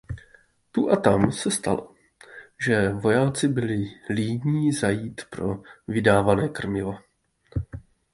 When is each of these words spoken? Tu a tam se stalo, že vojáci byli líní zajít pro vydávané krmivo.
Tu 0.71 0.83
a 0.91 0.95
tam 0.95 1.31
se 1.31 1.51
stalo, 1.51 1.95
že 2.61 2.89
vojáci 2.91 3.47
byli 3.47 3.91
líní 4.09 4.71
zajít 4.71 5.21
pro 5.29 5.63
vydávané 5.87 6.49
krmivo. 6.49 6.97